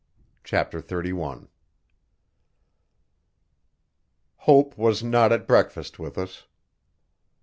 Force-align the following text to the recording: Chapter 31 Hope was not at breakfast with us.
Chapter 0.43 0.81
31 0.81 1.47
Hope 4.49 4.75
was 4.75 5.03
not 5.03 5.31
at 5.31 5.45
breakfast 5.45 5.99
with 5.99 6.17
us. 6.17 6.47